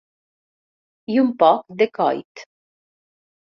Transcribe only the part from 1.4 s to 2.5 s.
poc de coit.